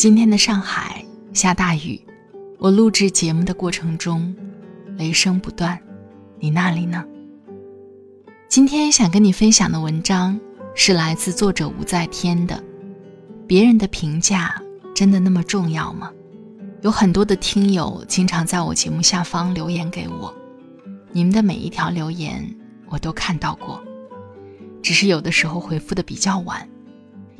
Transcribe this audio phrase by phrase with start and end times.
[0.00, 1.04] 今天的上海
[1.34, 2.00] 下大雨，
[2.56, 4.34] 我录制节目的过程中，
[4.96, 5.78] 雷声不断。
[6.38, 7.04] 你那里呢？
[8.48, 10.40] 今天想跟你分享的文章
[10.74, 12.64] 是来自作者吴在天的。
[13.46, 14.58] 别人的评价
[14.94, 16.10] 真的那么重要吗？
[16.80, 20.34] 有很多的听友经常在我节目下方留言给我，
[21.12, 22.42] 你们的每一条留言
[22.88, 23.78] 我都看到过，
[24.80, 26.66] 只是有的时候回复的比较晚。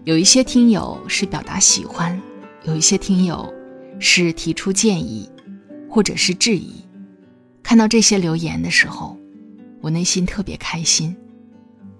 [0.04, 2.20] 有一些听友是表达喜欢。
[2.62, 3.52] 有一些听友
[3.98, 5.26] 是提出建议，
[5.88, 6.74] 或者是质疑。
[7.62, 9.18] 看到这些留言的时候，
[9.80, 11.16] 我内心特别开心，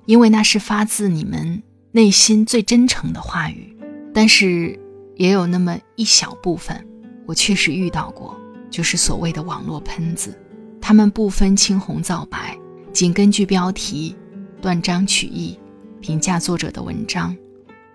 [0.05, 3.75] 因为那是发自你们内心最真诚的话语。
[4.13, 4.79] 但是，
[5.17, 6.87] 也有那么一小部分，
[7.25, 8.37] 我确实遇到过，
[8.71, 10.39] 就是所谓的网络喷子，
[10.79, 12.59] 他们不分青红皂白，
[12.93, 14.15] 仅根据标题
[14.61, 15.59] 断章取义
[16.01, 17.35] 评价作者的文章。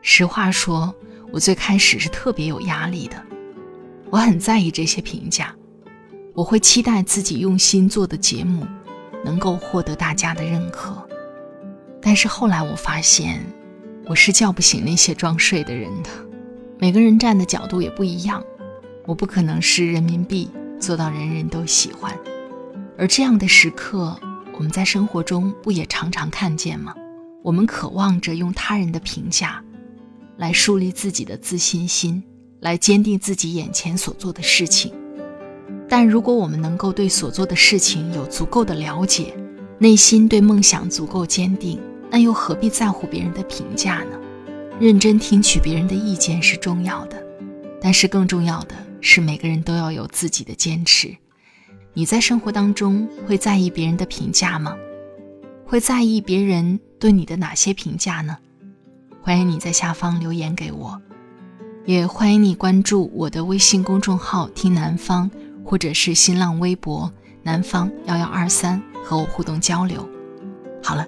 [0.01, 0.91] 实话说。
[1.35, 3.21] 我最开始是特别有压力的，
[4.09, 5.53] 我很在意这些评价，
[6.33, 8.65] 我会期待自己用心做的节目
[9.21, 10.95] 能够获得大家的认可。
[12.01, 13.45] 但是后来我发现，
[14.05, 16.09] 我是叫不醒那些装睡的人的。
[16.79, 18.41] 每个人站的角度也不一样，
[19.05, 22.17] 我不可能是人民币做到人人都喜欢。
[22.97, 24.17] 而这样的时刻，
[24.53, 26.95] 我们在生活中不也常常看见吗？
[27.43, 29.61] 我们渴望着用他人的评价。
[30.37, 32.23] 来树立自己的自信心，
[32.59, 34.93] 来坚定自己眼前所做的事情。
[35.87, 39.35] 但如果我们能够对所做的事情有足够的了解，
[39.77, 41.79] 内心对梦想足够坚定，
[42.09, 44.19] 那又何必在乎别人的评价呢？
[44.79, 47.23] 认真听取别人的意见是重要的，
[47.79, 51.15] 但是更重要的是每个人都要有自己的坚持。
[51.93, 54.75] 你在生活当中会在意别人的评价吗？
[55.65, 58.37] 会在意别人对你的哪些评价呢？
[59.25, 61.01] 欢迎你在下方留言给我，
[61.85, 65.31] 也欢迎你关注我的微信公众号“听南方”
[65.65, 70.07] 或者是新浪微博“南方幺幺二三”和我互动交流。
[70.83, 71.07] 好了，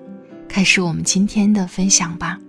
[0.50, 2.40] 开始我们今天的分享吧。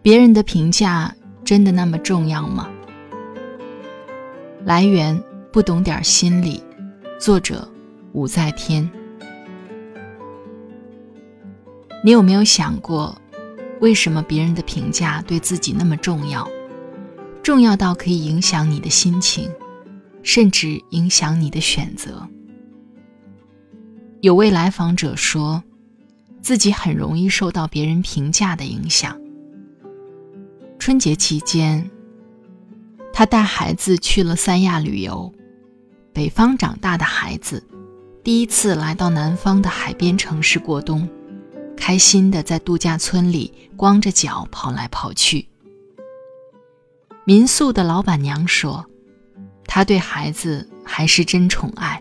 [0.00, 2.70] 别人的评价真的那么重要吗？
[4.64, 5.22] 来源
[5.52, 6.64] 不懂点心理，
[7.18, 7.70] 作者
[8.14, 8.90] 武在天。
[12.02, 13.20] 你有没有想过，
[13.80, 16.48] 为什么别人的评价对自己那么重要？
[17.42, 19.50] 重要到可以影响你的心情，
[20.22, 22.26] 甚至影响你的选择。
[24.22, 25.62] 有位来访者说，
[26.40, 29.18] 自己很容易受到别人评价的影响。
[30.78, 31.90] 春节期间，
[33.12, 35.30] 他带孩子去了三亚旅游，
[36.14, 37.62] 北方长大的孩子，
[38.24, 41.06] 第一次来到南方的海边城市过冬。
[41.80, 45.48] 开心的在度假村里光着脚跑来跑去。
[47.24, 48.84] 民宿的老板娘说
[49.64, 52.00] ：“她对孩子还是真宠爱，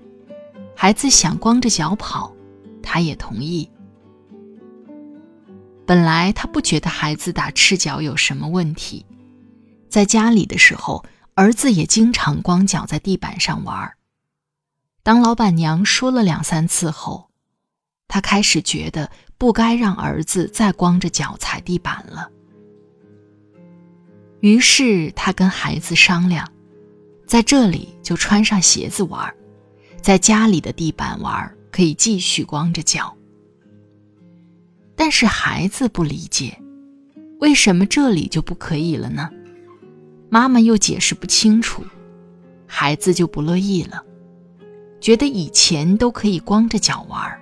[0.75, 2.31] 孩子想光着脚跑，
[2.84, 3.67] 她也同意。
[5.85, 9.05] 本来她不觉得孩子打赤脚有什么问题，
[9.90, 11.05] 在家里的时候，
[11.35, 13.93] 儿子也经常光脚在地板上玩。
[15.03, 17.28] 当老板娘说了两三次后，
[18.09, 19.09] 他开始觉得。”
[19.40, 22.29] 不该让儿子再光着脚踩地板了。
[24.41, 26.46] 于是他跟孩子商量，
[27.26, 29.34] 在这里就穿上鞋子玩，
[30.02, 33.16] 在家里的地板玩可以继续光着脚。
[34.94, 36.61] 但是孩子不理解，
[37.40, 39.29] 为什么这里就不可以了呢？
[40.29, 41.82] 妈妈又解释不清楚，
[42.67, 44.03] 孩子就不乐意了，
[45.00, 47.40] 觉得以前都可以光着脚玩。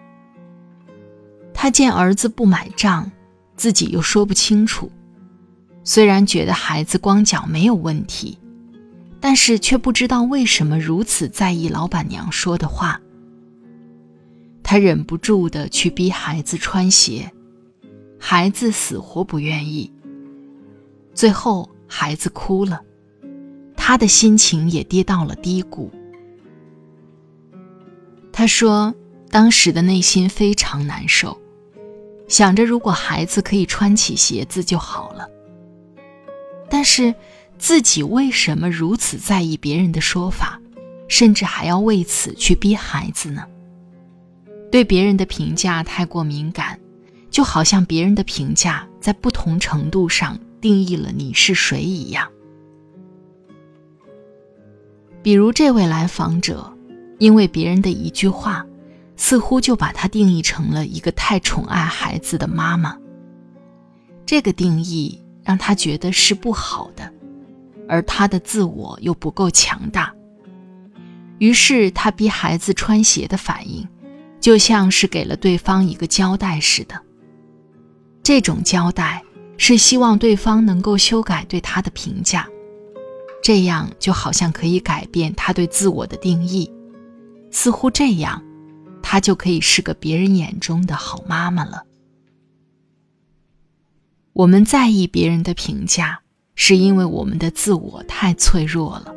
[1.60, 3.12] 他见儿子不买账，
[3.56, 4.92] 自己又说不清楚，
[5.84, 8.38] 虽然觉得孩子光脚没有问题，
[9.20, 13.02] 但是却不知道为什么如此在意老板娘说的话。
[14.62, 17.32] 他忍不住的去逼孩子穿鞋，
[18.20, 19.92] 孩子死活不愿意。
[21.16, 22.82] 最后，孩子哭了，
[23.76, 25.92] 他的心情也跌到了低谷。
[28.32, 28.94] 他说，
[29.32, 31.36] 当时的内心非常难受，
[32.28, 35.28] 想着如果孩子可以穿起鞋子就好了。
[36.70, 37.14] 但是，
[37.58, 40.60] 自己为什么如此在意别人的说法，
[41.08, 43.44] 甚至还要为此去逼孩子呢？
[44.70, 46.78] 对别人的评价太过敏感，
[47.32, 52.28] 就好像别人的评价在不同程度上定义了你是谁一样。
[55.24, 56.70] 比如这位来访者，
[57.18, 58.66] 因为别人的一句话，
[59.18, 62.98] 似乎就把他定义成了一个太宠爱孩子的妈妈。
[64.26, 67.12] 这个定义让他觉得是不好的，
[67.90, 70.14] 而他的自我又不够强大，
[71.40, 73.86] 于是他逼孩子穿鞋的反应。
[74.40, 76.96] 就像是给了对方一个交代似的。
[78.24, 79.22] 这种交代
[79.58, 82.48] 是希望对方能够修改对他的评价，
[83.44, 86.72] 这样就好像可以改变他对自我的定义，
[87.52, 88.42] 似乎这样，
[89.10, 91.86] 她就可以是个别人眼中的好妈妈了。
[94.34, 96.20] 我们在意别人的评价，
[96.56, 99.16] 是因为我们的自我太脆弱了。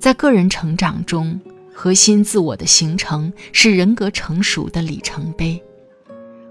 [0.00, 1.40] 在个人成长中。
[1.80, 5.62] 核心自我的形成是人格成熟的里程碑。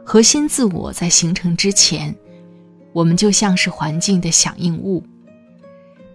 [0.06, 2.16] 核心自我在形成之前，
[2.94, 5.04] 我们就像是环境的响应物。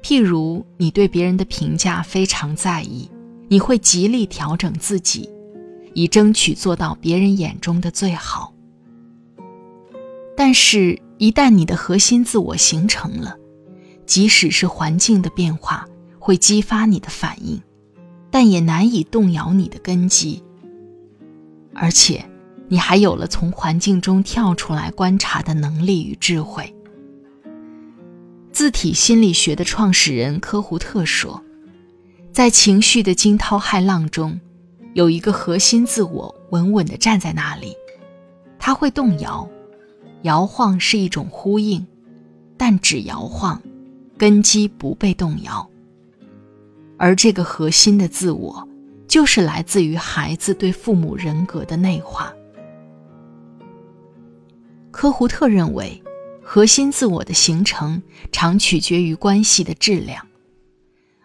[0.03, 3.07] 譬如，你对别人的评价非常在意，
[3.49, 5.29] 你会极力调整自己，
[5.95, 8.53] 以争取做到别人眼中的最好。
[10.37, 13.37] 但是，一旦你的核心自我形成了，
[14.07, 15.87] 即使是环境的变化
[16.19, 17.61] 会激发你的反应。
[18.35, 20.43] 但也难以动摇你的根基，
[21.75, 22.25] 而且
[22.67, 26.75] 你还有了从环境中跳出来观察的能力与智慧。
[28.51, 31.45] 字体心理学的创始人科胡特说，
[32.33, 34.41] 在情绪的惊涛骇浪中，
[34.95, 37.75] 有一个核心自我稳稳地站在那里，
[38.59, 39.49] 它会动摇，
[40.23, 41.87] 摇晃是一种呼应，
[42.57, 43.61] 但只摇晃，
[44.19, 45.67] 根基不被动摇。
[46.99, 48.69] 而这个核心的自我，
[49.09, 52.33] 就是来自于孩子对父母人格的内化。
[54.91, 56.01] 科胡特认为，
[56.43, 60.25] 核心自我的形成常取决于关系的质量，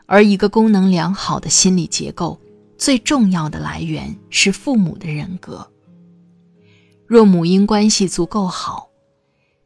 [0.06, 2.40] 而一个功能良好的心理结构，
[2.78, 5.72] 最重要的来源是父母的人格。
[7.06, 8.90] 若母婴关系足够好，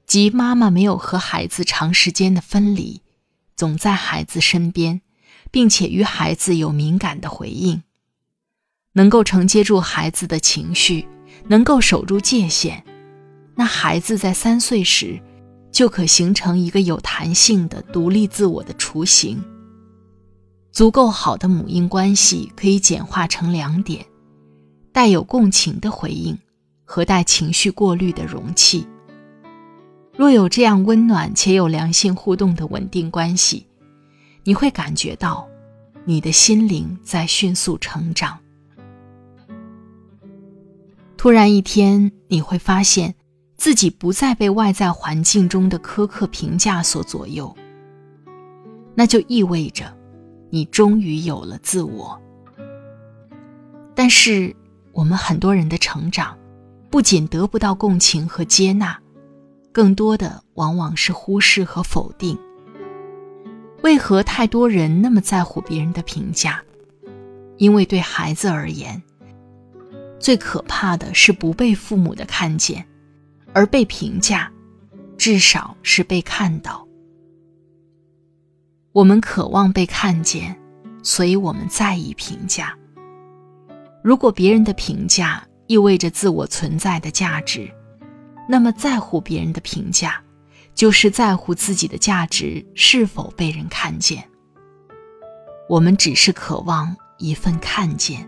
[0.06, 3.02] 即妈妈没有和孩子长时间的分离，
[3.56, 5.02] 总在孩子身边。
[5.50, 7.84] 并且与孩子有敏感的回应，
[8.94, 11.06] 能够承接住孩子的情绪，
[11.50, 12.82] 能够守住界限，
[13.56, 15.22] 那孩子在三岁时
[15.70, 19.44] 就可形成一个有弹性的独立自我的雏形。
[20.72, 24.06] 足够好的母婴关系可以简化成两点：
[24.92, 26.38] 带有共情的回应
[26.86, 28.88] 和带情绪过滤的容器。
[30.16, 33.68] 若有这样温暖且有良性互动的稳定关系。
[34.44, 35.48] 你会感觉到，
[36.04, 38.38] 你的心灵在迅速成长。
[41.16, 43.14] 突然一天，你会发现
[43.56, 47.56] 自己不再被外在环境中的苛刻评价所左右。
[48.96, 49.96] 那就意味着，
[50.52, 52.22] 你终于有了自我。
[53.96, 54.56] 但是，
[54.92, 56.38] 我们很多人的成长，
[56.90, 58.98] 不仅得不到共情和接纳，
[59.72, 62.38] 更多的往往是忽视和否定。
[63.82, 66.62] 为何太多人那么在乎别人的评价？
[67.58, 69.02] 因为对孩子而言，
[70.20, 72.86] 最可怕的是不被父母的看见，
[73.54, 74.52] 而被评价，
[75.18, 76.88] 至少是被看到。
[78.94, 80.56] 我们渴望被看见，
[81.04, 82.78] 所以我们在意评价。
[84.04, 87.72] 如果别人的评价意味着自我存在的价值，
[88.50, 90.22] 那么在乎别人的评价。
[90.74, 94.24] 就是在乎自己的价值是否被人看见。
[95.68, 98.26] 我们只是渴望一份看见，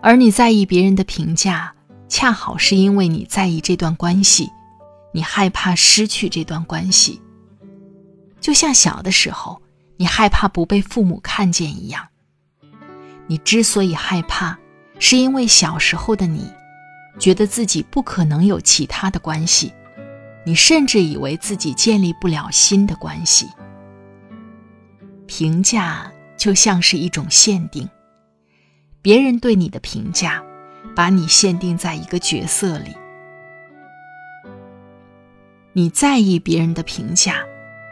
[0.00, 1.74] 而你在意别人的评价，
[2.08, 4.48] 恰好是因为你在意这段关系，
[5.12, 7.20] 你害怕失去这段关系。
[8.40, 9.60] 就像小的时候，
[9.96, 12.06] 你害怕不被父母看见一样。
[13.26, 14.58] 你之所以害怕，
[14.98, 16.50] 是因为小时候的你。
[17.18, 19.74] 觉得自己不可能有其他的关系，
[20.46, 23.46] 你甚至以为自己建立不了新的关系。
[25.26, 27.86] 评价就像是一种限定，
[29.02, 30.42] 别人对你的评价，
[30.96, 32.96] 把你限定在一个角色里。
[35.80, 37.36] 你在意别人的评价，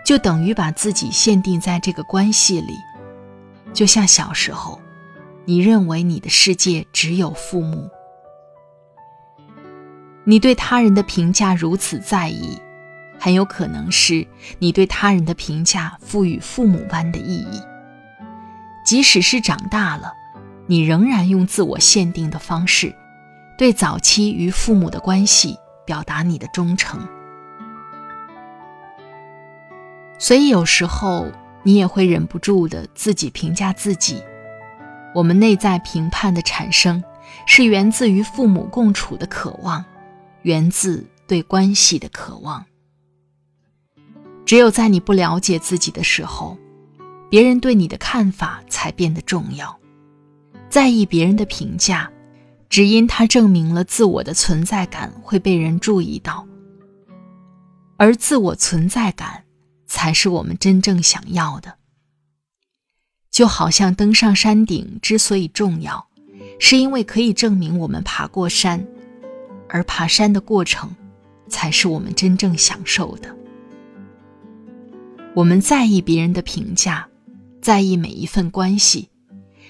[0.04, 2.74] 就等于把自己限定在这个关系里。
[3.72, 4.78] 就像小时候，
[5.46, 7.88] 你认为你的世界只有父母，
[10.24, 12.60] 你对他人的评价如此在意，
[13.18, 14.26] 很有可能是
[14.58, 17.58] 你对他人的评价赋予父母般的意义。
[18.84, 20.12] 即使是长大了，
[20.66, 22.94] 你仍然用自我限定的方式，
[23.56, 27.00] 对早期与父母的关系表达你的忠诚。
[30.18, 31.26] 所以有时候
[31.62, 34.22] 你也会忍不住的自己评价自己。
[35.14, 37.02] 我们内在评判的产生，
[37.46, 39.84] 是源自于父母共处的渴望，
[40.42, 42.64] 源自对关系的渴望。
[44.44, 46.56] 只有在你不了解自己的时候，
[47.30, 49.78] 别人对你的看法才变得重要。
[50.68, 52.10] 在意别人的评价，
[52.68, 56.46] 只因它证明了自我的存在感会被人注意到，
[57.96, 59.44] 而自我存在感。
[59.88, 61.74] 才是我们真正想要的。
[63.30, 66.08] 就好像登上山顶之所以重要，
[66.60, 68.86] 是因为可以证明我们爬过山，
[69.68, 70.94] 而爬山的过程，
[71.48, 73.34] 才是我们真正享受的。
[75.34, 77.06] 我们在意别人的评价，
[77.62, 79.08] 在意每一份关系，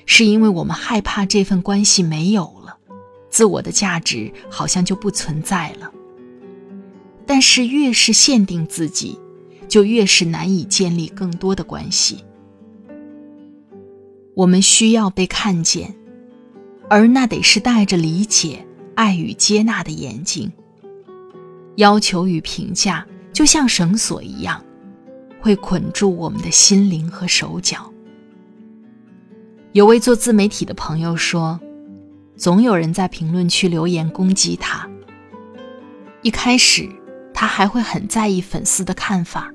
[0.07, 2.79] 是因为我们害怕这份关系没有了，
[3.29, 5.93] 自我的价值好像就不存在了。
[7.27, 9.19] 但是越是限定自己。
[9.69, 12.25] 就越是难以建立更多的关系。
[14.35, 15.95] 我们需要被看见，
[16.89, 20.51] 而那得是带着理解、爱与接纳的眼睛。
[21.77, 24.65] 要求与评价就像绳索一样，
[25.41, 27.93] 会捆住我们的心灵和手脚。
[29.73, 31.61] 有位做自媒体的朋友说
[32.37, 34.89] ：“总有人在评论区留言攻击他。
[36.23, 36.89] 一开始，
[37.35, 39.53] 他还会很在意粉丝的看法。”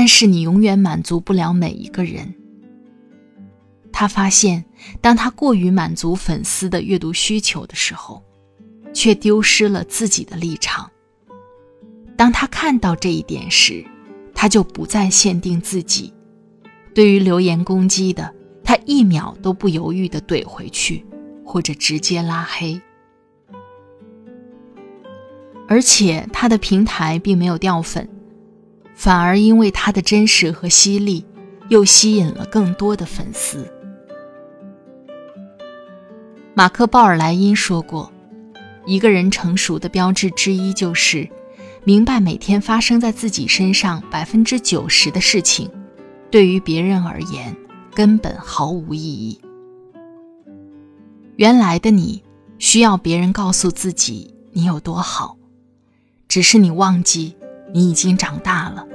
[0.00, 2.32] 但是你永远满足不了每一个人。
[3.90, 4.64] 他发现，
[5.00, 8.22] 当他过于满足粉丝的阅读需求的时候，
[8.94, 10.88] 却丢失了自己的立场。
[12.16, 13.84] 当他看到这一点时，
[14.32, 16.14] 他就不再限定自己。
[16.94, 21.04] 对于留言攻击的，他一秒都不犹豫地怼回去，
[21.44, 22.80] 或者直接拉黑。
[25.66, 28.08] 而且他的平台并没有掉粉。
[28.98, 31.24] 反而因为他的真实和犀利，
[31.68, 33.72] 又吸引了更多的粉丝。
[36.52, 38.10] 马克·鲍尔莱因说过
[38.86, 41.28] ：“一个人成熟的标志之一，就是
[41.84, 45.70] 明白每天发生在自己身上百分之九十的事情，
[46.28, 47.56] 对于别人而言
[47.94, 49.40] 根本毫无意义。
[51.36, 52.20] 原来的你
[52.58, 55.36] 需要别人告诉自己你有多好，
[56.26, 57.36] 只是你忘记。”
[57.72, 58.86] 你已经长大了，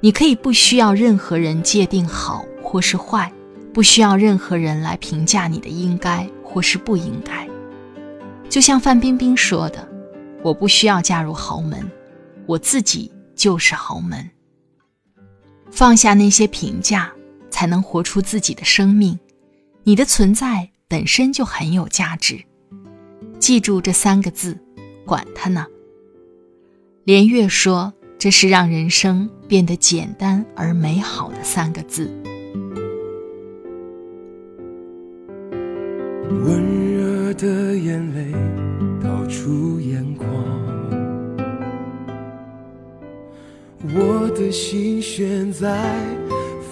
[0.00, 3.32] 你可以不需要任何人界定好或是坏，
[3.72, 7.48] 不需要任何人来评价你的应该或是不应该。
[8.48, 9.88] 就像范冰冰说的
[10.42, 11.88] ：“我不需要嫁入豪门，
[12.46, 14.28] 我自己就是豪门。”
[15.70, 17.12] 放下那些评价，
[17.50, 19.18] 才能活出自己的生命。
[19.84, 22.42] 你的存在本身就很有价值。
[23.38, 24.58] 记住这三个字，
[25.04, 25.66] 管他呢。
[27.04, 27.92] 连月说。
[28.18, 32.10] 这是让人生变得简单而美好的三个字。
[36.28, 38.32] 温热的眼泪
[39.00, 40.28] 倒出眼眶，
[43.94, 45.88] 我的心悬在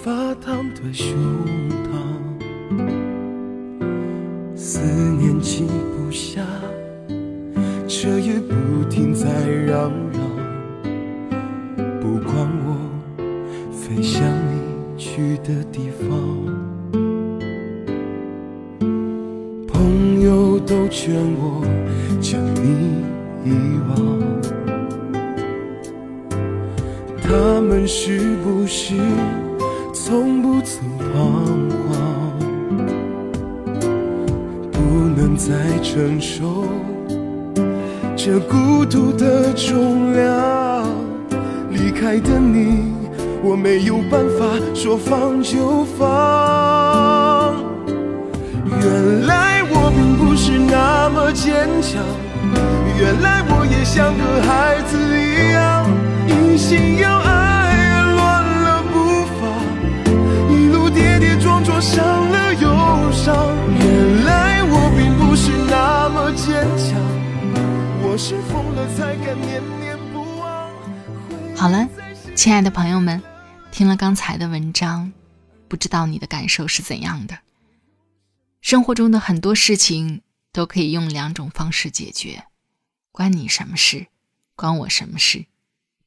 [0.03, 1.07] 发烫的胸
[1.85, 1.95] 膛，
[4.53, 4.81] 思
[5.17, 6.45] 念静不下，
[7.87, 10.26] 彻夜不停在嚷嚷。
[12.07, 12.33] 不管
[12.65, 12.69] 我
[13.69, 16.07] 飞向你去的地方，
[19.67, 21.65] 朋友都劝我
[22.21, 23.03] 将你
[23.43, 23.51] 遗
[23.89, 23.97] 忘，
[27.21, 28.95] 他们是不是
[29.93, 31.91] 从不曾彷徨？
[34.71, 34.79] 不
[35.13, 36.63] 能再承受
[38.15, 40.56] 这孤独的重量。
[41.99, 42.93] 开的你，
[43.41, 47.55] 我没有办法说放就放。
[48.69, 51.99] 原来我并不是那么坚强，
[52.99, 55.89] 原来我也像个孩子一样，
[56.27, 59.41] 一心要爱，乱了步伐，
[60.53, 62.69] 一路跌跌撞撞，伤了又
[63.11, 63.33] 伤。
[63.79, 66.95] 原来我并不是那么坚强，
[68.03, 69.76] 我是疯了才敢念。
[71.57, 71.89] 好了，
[72.35, 73.19] 亲爱的朋友们，
[73.71, 75.11] 听了刚才的文章，
[75.67, 77.39] 不知道你的感受是怎样的？
[78.61, 80.21] 生活中的很多事情
[80.53, 82.43] 都可以用两种方式解决，
[83.11, 84.05] 关你什么事，
[84.55, 85.47] 关我什么事？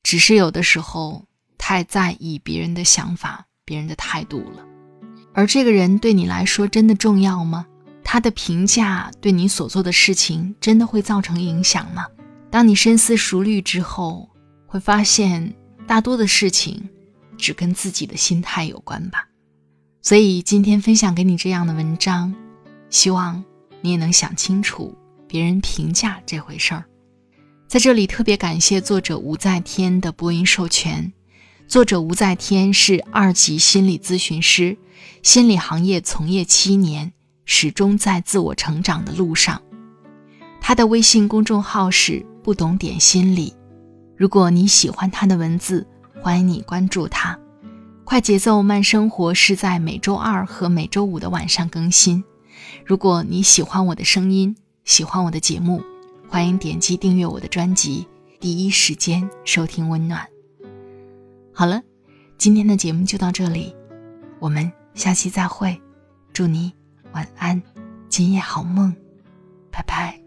[0.05, 1.27] 只是有的时候
[1.59, 4.65] 太在意别人的想法、别人的态度了。
[5.35, 7.67] 而这个人对你来说真的重要吗？
[8.05, 12.07] 他的评价对你所做的事情真的会造成影响吗？
[12.53, 14.30] 当你深思熟虑之后，
[14.71, 15.53] 会发现
[15.85, 16.89] 大多的事情
[17.37, 19.27] 只跟自己的心态有关吧。
[20.01, 22.33] 所以今天分享给你这样的文章，
[22.89, 23.43] 希望
[23.81, 24.97] 你也能想清楚
[25.27, 26.85] 别人评价这回事儿。
[27.67, 31.13] 在这里特别感谢作者吴在天的播音授权。
[31.67, 34.79] 作者吴在天是二级心理咨询师，
[35.25, 37.13] 心理行业从业七年，
[37.45, 39.61] 始终在自我成长的路上。
[40.61, 43.53] 他的微信公众号是“不懂点心理”。
[44.21, 45.87] 如果你喜欢他的文字，
[46.21, 47.39] 欢迎你关注他。
[48.05, 52.23] 快节奏慢生活是在每周二和每周五的晚上更新。
[52.85, 55.83] 如果你喜欢我的声音，喜欢我的节目，
[56.29, 58.07] 欢迎点击订阅我的专辑，
[58.39, 60.29] 第一时间收听温暖。
[61.51, 61.81] 好了，
[62.37, 63.75] 今天的节目就到这里，
[64.39, 65.81] 我们下期再会。
[66.35, 66.71] 祝你
[67.13, 67.63] 晚安，
[68.11, 68.95] 今夜好梦，
[69.71, 70.20] 拜拜。